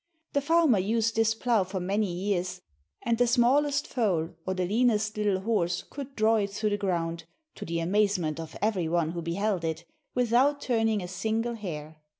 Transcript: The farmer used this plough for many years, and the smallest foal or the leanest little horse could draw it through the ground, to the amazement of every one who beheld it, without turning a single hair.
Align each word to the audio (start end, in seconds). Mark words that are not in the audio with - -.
The 0.33 0.41
farmer 0.41 0.79
used 0.79 1.15
this 1.15 1.35
plough 1.35 1.63
for 1.63 1.79
many 1.79 2.11
years, 2.11 2.61
and 3.03 3.19
the 3.19 3.27
smallest 3.27 3.85
foal 3.85 4.31
or 4.47 4.55
the 4.55 4.65
leanest 4.65 5.15
little 5.15 5.41
horse 5.41 5.83
could 5.87 6.15
draw 6.15 6.37
it 6.37 6.49
through 6.49 6.71
the 6.71 6.77
ground, 6.77 7.25
to 7.53 7.65
the 7.65 7.81
amazement 7.81 8.39
of 8.39 8.57
every 8.63 8.87
one 8.89 9.11
who 9.11 9.21
beheld 9.21 9.63
it, 9.63 9.85
without 10.15 10.59
turning 10.59 11.03
a 11.03 11.07
single 11.07 11.53
hair. 11.53 11.97